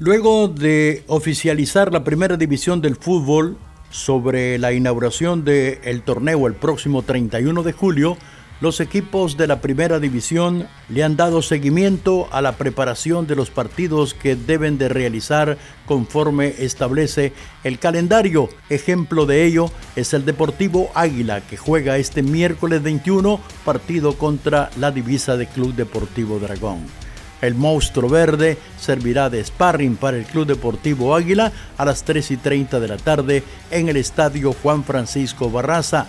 Luego 0.00 0.46
de 0.46 1.02
oficializar 1.08 1.92
la 1.92 2.04
primera 2.04 2.36
división 2.36 2.80
del 2.80 2.94
fútbol 2.94 3.58
sobre 3.90 4.56
la 4.56 4.72
inauguración 4.72 5.44
del 5.44 6.02
torneo 6.02 6.46
el 6.46 6.54
próximo 6.54 7.02
31 7.02 7.64
de 7.64 7.72
julio, 7.72 8.16
los 8.60 8.78
equipos 8.78 9.36
de 9.36 9.48
la 9.48 9.60
primera 9.60 9.98
división 9.98 10.68
le 10.88 11.02
han 11.02 11.16
dado 11.16 11.42
seguimiento 11.42 12.28
a 12.30 12.40
la 12.42 12.52
preparación 12.52 13.26
de 13.26 13.34
los 13.34 13.50
partidos 13.50 14.14
que 14.14 14.36
deben 14.36 14.78
de 14.78 14.88
realizar 14.88 15.58
conforme 15.84 16.54
establece 16.58 17.32
el 17.64 17.80
calendario. 17.80 18.50
Ejemplo 18.70 19.26
de 19.26 19.46
ello 19.46 19.68
es 19.96 20.14
el 20.14 20.24
Deportivo 20.24 20.92
Águila 20.94 21.40
que 21.40 21.56
juega 21.56 21.98
este 21.98 22.22
miércoles 22.22 22.84
21 22.84 23.40
partido 23.64 24.16
contra 24.16 24.70
la 24.78 24.92
divisa 24.92 25.36
de 25.36 25.48
Club 25.48 25.74
Deportivo 25.74 26.38
Dragón. 26.38 27.07
El 27.40 27.54
monstruo 27.54 28.10
verde 28.10 28.58
servirá 28.80 29.30
de 29.30 29.44
sparring 29.44 29.96
para 29.96 30.16
el 30.16 30.24
Club 30.24 30.46
Deportivo 30.46 31.14
Águila 31.14 31.52
a 31.76 31.84
las 31.84 32.02
3 32.02 32.32
y 32.32 32.36
30 32.36 32.80
de 32.80 32.88
la 32.88 32.96
tarde 32.96 33.44
en 33.70 33.88
el 33.88 33.96
Estadio 33.96 34.52
Juan 34.52 34.84
Francisco 34.84 35.50
Barraza. 35.50 36.06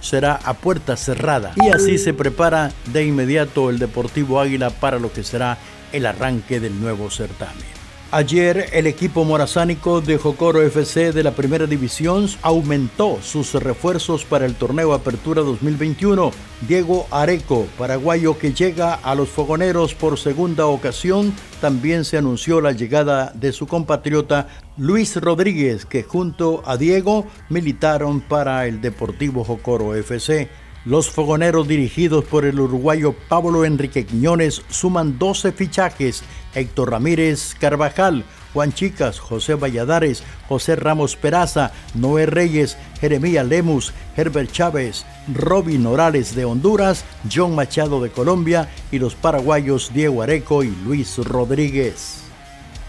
Será 0.00 0.34
a 0.34 0.54
puerta 0.54 0.96
cerrada 0.96 1.52
y 1.56 1.68
así 1.68 1.96
se 1.96 2.12
prepara 2.12 2.72
de 2.92 3.04
inmediato 3.04 3.70
el 3.70 3.78
Deportivo 3.78 4.40
Águila 4.40 4.70
para 4.70 4.98
lo 4.98 5.12
que 5.12 5.22
será 5.22 5.58
el 5.92 6.06
arranque 6.06 6.58
del 6.58 6.80
nuevo 6.80 7.08
certamen. 7.10 7.81
Ayer 8.14 8.66
el 8.74 8.86
equipo 8.86 9.24
morazánico 9.24 10.02
de 10.02 10.18
Jocoro 10.18 10.60
FC 10.60 11.12
de 11.12 11.22
la 11.22 11.30
primera 11.30 11.66
división 11.66 12.28
aumentó 12.42 13.18
sus 13.22 13.54
refuerzos 13.54 14.26
para 14.26 14.44
el 14.44 14.54
torneo 14.54 14.92
Apertura 14.92 15.40
2021. 15.40 16.30
Diego 16.68 17.06
Areco, 17.10 17.66
paraguayo 17.78 18.36
que 18.36 18.52
llega 18.52 18.92
a 18.92 19.14
los 19.14 19.30
fogoneros 19.30 19.94
por 19.94 20.18
segunda 20.18 20.66
ocasión, 20.66 21.32
también 21.62 22.04
se 22.04 22.18
anunció 22.18 22.60
la 22.60 22.72
llegada 22.72 23.32
de 23.34 23.50
su 23.50 23.66
compatriota 23.66 24.46
Luis 24.76 25.16
Rodríguez, 25.16 25.86
que 25.86 26.02
junto 26.02 26.62
a 26.66 26.76
Diego 26.76 27.26
militaron 27.48 28.20
para 28.20 28.66
el 28.66 28.82
Deportivo 28.82 29.42
Jocoro 29.42 29.94
FC. 29.94 30.50
Los 30.84 31.10
fogoneros 31.10 31.68
dirigidos 31.68 32.24
por 32.24 32.44
el 32.44 32.58
uruguayo 32.58 33.14
Pablo 33.28 33.64
Enrique 33.64 34.04
Quiñones 34.04 34.62
suman 34.68 35.16
12 35.16 35.52
fichajes. 35.52 36.24
Héctor 36.56 36.90
Ramírez 36.90 37.54
Carvajal, 37.58 38.24
Juan 38.52 38.72
Chicas, 38.72 39.20
José 39.20 39.54
Valladares, 39.54 40.24
José 40.48 40.74
Ramos 40.74 41.14
Peraza, 41.14 41.70
Noé 41.94 42.26
Reyes, 42.26 42.76
Jeremías 43.00 43.46
Lemus, 43.46 43.92
Herbert 44.16 44.50
Chávez, 44.50 45.06
Robin 45.32 45.84
Morales 45.84 46.34
de 46.34 46.44
Honduras, 46.44 47.04
John 47.32 47.54
Machado 47.54 48.02
de 48.02 48.10
Colombia 48.10 48.68
y 48.90 48.98
los 48.98 49.14
paraguayos 49.14 49.92
Diego 49.94 50.20
Areco 50.20 50.64
y 50.64 50.74
Luis 50.84 51.16
Rodríguez. 51.18 52.24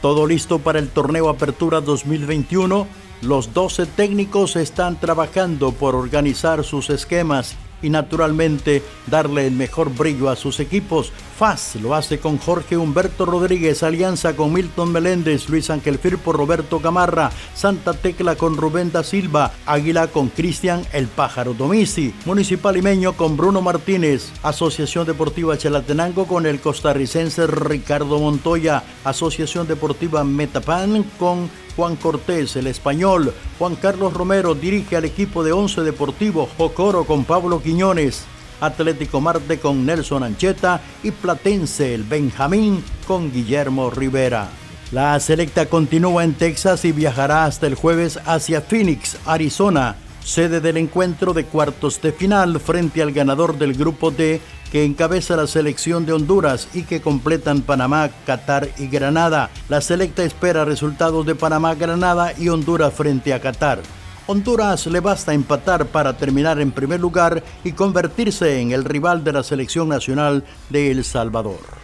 Todo 0.01 0.25
listo 0.25 0.57
para 0.57 0.79
el 0.79 0.89
torneo 0.89 1.29
Apertura 1.29 1.79
2021. 1.79 2.87
Los 3.21 3.53
12 3.53 3.85
técnicos 3.85 4.55
están 4.55 4.99
trabajando 4.99 5.71
por 5.71 5.95
organizar 5.95 6.63
sus 6.63 6.89
esquemas 6.89 7.55
y 7.83 7.89
naturalmente 7.89 8.81
darle 9.07 9.45
el 9.45 9.53
mejor 9.53 9.93
brillo 9.93 10.29
a 10.29 10.35
sus 10.35 10.59
equipos. 10.59 11.11
FAS 11.37 11.75
lo 11.75 11.93
hace 11.93 12.19
con 12.19 12.37
Jorge 12.37 12.77
Humberto 12.77 13.25
Rodríguez, 13.25 13.83
Alianza 13.83 14.35
con 14.35 14.53
Milton 14.53 14.91
Meléndez, 14.91 15.49
Luis 15.49 15.69
Ángel 15.69 15.99
Firpo, 15.99 16.31
Roberto 16.31 16.79
Gamarra, 16.79 17.31
Santa 17.53 17.93
Tecla 17.93 18.35
con 18.35 18.55
Rubén 18.55 18.91
da 18.91 19.03
Silva, 19.03 19.51
Águila 19.65 20.07
con 20.07 20.29
Cristian 20.29 20.83
El 20.93 21.07
Pájaro 21.07 21.53
Domisi, 21.53 22.13
Municipal 22.25 22.77
Imeño 22.77 23.13
con 23.13 23.35
Bruno 23.35 23.61
Martínez, 23.61 24.31
Asociación 24.43 25.05
Deportiva 25.05 25.57
Chalatenango 25.57 26.25
con 26.25 26.45
el 26.45 26.59
costarricense 26.59 27.47
Ricardo 27.47 28.19
Montoya, 28.19 28.83
Asociación 29.03 29.67
Deportiva 29.67 30.23
Metapan 30.23 31.03
con 31.17 31.49
Juan 31.75 31.95
Cortés, 31.95 32.55
el 32.55 32.67
español. 32.67 33.33
Juan 33.59 33.75
Carlos 33.75 34.13
Romero 34.13 34.55
dirige 34.55 34.95
al 34.95 35.05
equipo 35.05 35.43
de 35.43 35.51
Once 35.51 35.81
Deportivo 35.81 36.49
Jocoro 36.57 37.05
con 37.05 37.25
Pablo 37.25 37.61
Quiñones. 37.61 38.25
Atlético 38.61 39.19
Marte 39.19 39.59
con 39.59 39.85
Nelson 39.85 40.23
Ancheta 40.23 40.81
y 41.03 41.11
Platense 41.11 41.93
el 41.93 42.03
Benjamín 42.03 42.83
con 43.07 43.31
Guillermo 43.31 43.89
Rivera. 43.89 44.49
La 44.91 45.19
selecta 45.19 45.65
continúa 45.65 46.23
en 46.23 46.35
Texas 46.35 46.85
y 46.85 46.91
viajará 46.91 47.45
hasta 47.45 47.65
el 47.65 47.75
jueves 47.75 48.19
hacia 48.25 48.61
Phoenix, 48.61 49.17
Arizona, 49.25 49.95
sede 50.23 50.61
del 50.61 50.77
encuentro 50.77 51.33
de 51.33 51.45
cuartos 51.45 52.01
de 52.01 52.11
final 52.11 52.59
frente 52.59 53.01
al 53.01 53.11
ganador 53.11 53.57
del 53.57 53.73
grupo 53.73 54.11
D 54.11 54.41
que 54.71 54.85
encabeza 54.85 55.35
la 55.35 55.45
selección 55.45 56.05
de 56.05 56.13
Honduras 56.13 56.67
y 56.73 56.83
que 56.83 56.99
completan 56.99 57.61
Panamá, 57.61 58.09
Qatar 58.25 58.69
y 58.79 58.87
Granada. 58.87 59.51
La 59.69 59.81
selecta 59.81 60.23
espera 60.23 60.65
resultados 60.65 61.25
de 61.27 61.35
Panamá, 61.35 61.75
Granada 61.75 62.33
y 62.39 62.49
Honduras 62.49 62.93
frente 62.93 63.33
a 63.33 63.39
Qatar. 63.39 63.81
Honduras 64.25 64.87
le 64.87 64.99
basta 64.99 65.33
empatar 65.33 65.85
para 65.87 66.17
terminar 66.17 66.59
en 66.59 66.71
primer 66.71 66.99
lugar 66.99 67.43
y 67.63 67.73
convertirse 67.73 68.61
en 68.61 68.71
el 68.71 68.85
rival 68.85 69.23
de 69.23 69.33
la 69.33 69.43
selección 69.43 69.89
nacional 69.89 70.43
de 70.69 70.91
El 70.91 71.03
Salvador. 71.03 71.82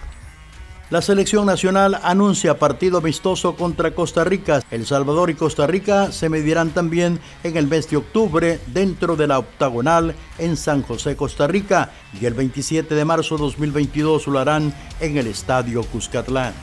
La 0.90 1.04
selección 1.04 1.46
nacional 1.46 2.00
anuncia 2.02 2.58
partido 2.58 2.98
amistoso 2.98 3.56
contra 3.56 3.94
Costa 3.94 4.24
Rica. 4.24 4.64
El 4.72 4.88
Salvador 4.88 5.30
y 5.30 5.36
Costa 5.36 5.68
Rica 5.68 6.12
se 6.12 6.30
medirán 6.30 6.72
también 6.72 7.20
en 7.44 7.58
el 7.58 7.68
mes 7.68 7.88
de 7.92 7.98
octubre 7.98 8.60
dentro 8.66 9.16
de 9.16 9.28
la 9.28 9.38
octagonal 9.38 10.16
en 10.40 10.58
San 10.58 10.82
José, 10.82 11.16
Costa 11.16 11.46
Rica, 11.46 11.92
y 12.20 12.26
el 12.26 12.34
27 12.34 12.96
de 12.96 13.06
marzo 13.06 13.38
2022 13.38 14.26
lo 14.26 14.40
harán 14.40 14.74
en 15.00 15.18
el 15.18 15.28
Estadio 15.28 15.84
Cuscatlán. 15.84 16.56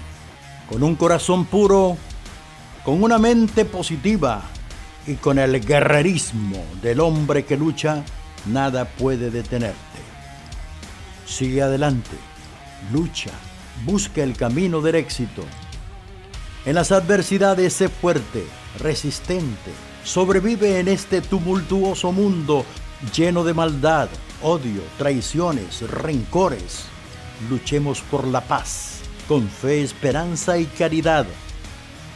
Con 0.69 0.83
un 0.83 0.97
corazón 0.97 1.45
puro, 1.45 1.97
con 2.85 3.05
una 3.05 3.19
mente 3.19 3.65
positiva 3.65 4.43
y 5.07 5.15
con 5.15 5.39
el 5.39 5.65
guerrerismo 5.65 6.65
del 6.83 6.99
hombre 6.99 7.45
que 7.45 7.57
lucha, 7.57 8.03
nada 8.47 8.87
puede 8.87 9.31
detenerte. 9.31 9.77
Sigue 11.27 11.63
adelante, 11.63 12.17
lucha 12.93 13.31
busca 13.85 14.23
el 14.23 14.37
camino 14.37 14.81
del 14.81 14.97
éxito. 14.97 15.43
En 16.65 16.75
las 16.75 16.91
adversidades 16.93 17.75
sé 17.75 17.89
fuerte, 17.89 18.45
resistente, 18.81 19.71
sobrevive 20.05 20.81
en 20.81 20.89
este 20.89 21.21
tumultuoso 21.21 22.13
mundo 22.13 22.65
lleno 23.15 23.45
de 23.45 23.55
maldad, 23.55 24.09
odio, 24.43 24.83
traiciones, 24.99 25.89
rencores. 25.89 26.87
Luchemos 27.51 28.01
por 28.01 28.27
la 28.27 28.41
paz, 28.41 29.01
con 29.29 29.49
fe, 29.49 29.83
esperanza 29.83 30.59
y 30.59 30.65
caridad. 30.67 31.27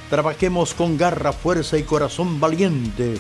Trabajemos 0.09 0.75
con 0.75 0.97
garra, 0.97 1.33
fuerza 1.33 1.79
y 1.79 1.83
corazón 1.83 2.41
valiente. 2.41 3.19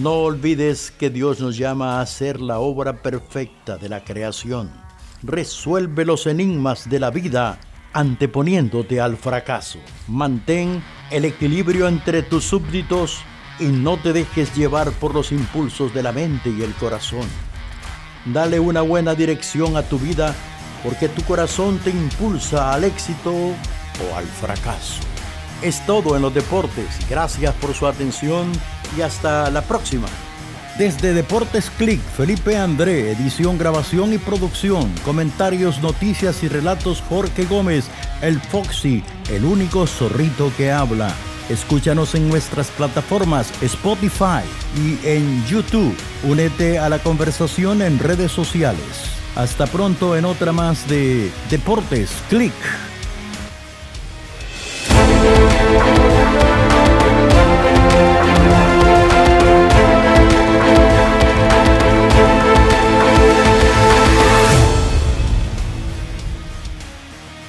No 0.00 0.12
olvides 0.20 0.92
que 0.92 1.10
Dios 1.10 1.40
nos 1.40 1.56
llama 1.56 1.98
a 1.98 2.02
hacer 2.02 2.40
la 2.40 2.60
obra 2.60 3.02
perfecta 3.02 3.76
de 3.76 3.88
la 3.88 4.04
creación. 4.04 4.70
Resuelve 5.22 6.04
los 6.06 6.26
enigmas 6.26 6.88
de 6.88 7.00
la 7.00 7.10
vida 7.10 7.58
anteponiéndote 7.92 9.00
al 9.00 9.16
fracaso. 9.16 9.78
Mantén 10.08 10.82
el 11.10 11.24
equilibrio 11.24 11.88
entre 11.88 12.22
tus 12.22 12.44
súbditos 12.44 13.22
y 13.58 13.66
no 13.66 13.96
te 13.96 14.12
dejes 14.12 14.54
llevar 14.56 14.90
por 14.92 15.14
los 15.14 15.32
impulsos 15.32 15.92
de 15.92 16.02
la 16.02 16.12
mente 16.12 16.50
y 16.50 16.62
el 16.62 16.72
corazón. 16.74 17.26
Dale 18.26 18.60
una 18.60 18.82
buena 18.82 19.14
dirección 19.14 19.76
a 19.76 19.82
tu 19.82 19.98
vida 19.98 20.34
porque 20.82 21.08
tu 21.08 21.22
corazón 21.22 21.78
te 21.78 21.90
impulsa 21.90 22.72
al 22.72 22.84
éxito 22.84 23.32
o 23.32 24.16
al 24.16 24.24
fracaso. 24.24 25.00
Es 25.62 25.84
todo 25.84 26.16
en 26.16 26.22
los 26.22 26.32
deportes. 26.32 26.86
Gracias 27.08 27.54
por 27.56 27.74
su 27.74 27.86
atención 27.86 28.50
y 28.96 29.02
hasta 29.02 29.50
la 29.50 29.62
próxima. 29.62 30.08
Desde 30.78 31.12
Deportes 31.12 31.70
Click, 31.76 32.00
Felipe 32.00 32.56
André, 32.56 33.12
edición, 33.12 33.58
grabación 33.58 34.14
y 34.14 34.18
producción, 34.18 34.90
comentarios, 35.04 35.82
noticias 35.82 36.42
y 36.42 36.48
relatos 36.48 37.02
Jorge 37.08 37.44
Gómez, 37.44 37.86
el 38.22 38.40
Foxy, 38.40 39.04
el 39.30 39.44
único 39.44 39.86
zorrito 39.86 40.50
que 40.56 40.72
habla. 40.72 41.14
Escúchanos 41.50 42.14
en 42.14 42.28
nuestras 42.28 42.68
plataformas 42.68 43.52
Spotify 43.60 44.44
y 44.76 45.06
en 45.06 45.44
YouTube. 45.46 45.94
Únete 46.22 46.78
a 46.78 46.88
la 46.88 46.98
conversación 47.00 47.82
en 47.82 47.98
redes 47.98 48.30
sociales. 48.32 49.18
Hasta 49.36 49.66
pronto 49.66 50.16
en 50.16 50.24
otra 50.24 50.52
más 50.52 50.88
de 50.88 51.30
Deportes 51.50 52.10
Click. 52.28 52.54